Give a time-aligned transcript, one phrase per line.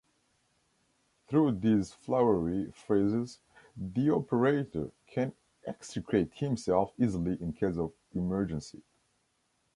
[1.27, 3.39] Through these flowery phrases,
[3.77, 5.31] the operator can
[5.67, 8.81] extricate himself easily in case of emergency.